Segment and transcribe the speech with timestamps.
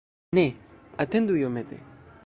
[0.37, 0.45] Ne,
[1.05, 1.77] atendu iomete!